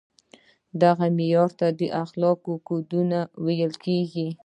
[0.81, 4.27] دغو معیارونو ته د اخلاقو کودونه ویل کیږي.